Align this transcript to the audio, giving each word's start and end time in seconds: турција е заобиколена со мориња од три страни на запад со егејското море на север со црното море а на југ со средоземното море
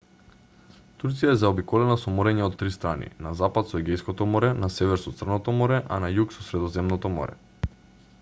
турција 1.01 1.33
е 1.33 1.35
заобиколена 1.41 1.97
со 2.03 2.13
мориња 2.19 2.47
од 2.51 2.57
три 2.61 2.71
страни 2.77 3.09
на 3.27 3.33
запад 3.41 3.69
со 3.73 3.81
егејското 3.83 4.27
море 4.37 4.49
на 4.63 4.71
север 4.77 5.03
со 5.03 5.13
црното 5.21 5.55
море 5.59 5.79
а 5.97 6.01
на 6.05 6.11
југ 6.17 6.35
со 6.39 6.47
средоземното 6.49 7.13
море 7.19 7.39